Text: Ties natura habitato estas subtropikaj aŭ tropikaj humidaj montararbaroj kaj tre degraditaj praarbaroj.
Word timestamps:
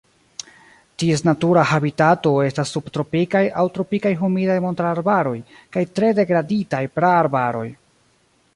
Ties 1.01 1.21
natura 1.27 1.65
habitato 1.71 2.31
estas 2.45 2.71
subtropikaj 2.77 3.41
aŭ 3.63 3.67
tropikaj 3.75 4.15
humidaj 4.23 4.57
montararbaroj 4.65 5.37
kaj 5.77 5.87
tre 6.01 6.13
degraditaj 6.23 6.81
praarbaroj. 6.99 7.67